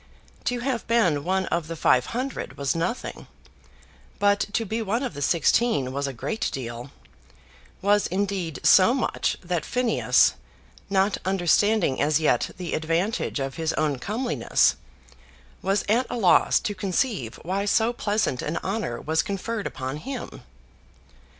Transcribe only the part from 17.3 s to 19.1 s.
why so pleasant an honour